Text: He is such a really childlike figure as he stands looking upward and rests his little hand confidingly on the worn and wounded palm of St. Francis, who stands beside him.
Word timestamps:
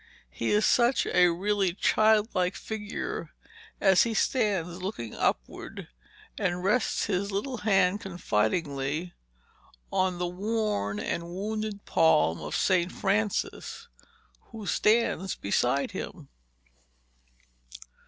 He 0.31 0.49
is 0.49 0.65
such 0.65 1.05
a 1.05 1.27
really 1.27 1.75
childlike 1.75 2.55
figure 2.55 3.29
as 3.79 4.01
he 4.01 4.15
stands 4.15 4.81
looking 4.81 5.13
upward 5.13 5.89
and 6.39 6.63
rests 6.63 7.05
his 7.05 7.31
little 7.31 7.57
hand 7.57 8.01
confidingly 8.01 9.13
on 9.93 10.17
the 10.17 10.25
worn 10.25 10.99
and 10.99 11.25
wounded 11.25 11.85
palm 11.85 12.41
of 12.41 12.55
St. 12.55 12.91
Francis, 12.91 13.89
who 14.45 14.65
stands 14.65 15.35
beside 15.35 15.91
him. 15.91 16.29